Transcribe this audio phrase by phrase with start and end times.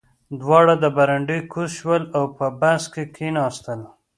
[0.41, 3.79] دواړه له برنډې کوز شول او په بس کې کېناستل